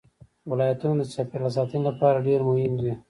[0.51, 2.91] ولایتونه د چاپیریال ساتنې لپاره ډېر مهم دي.